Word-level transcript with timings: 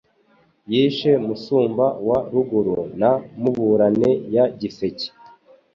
Yishe 0.71 1.11
Musumba 1.25 1.85
wa 2.07 2.19
Ruguru 2.31 2.75
na 3.01 3.11
muburane 3.41 4.09
ya 4.35 4.43
giseke 4.59 5.07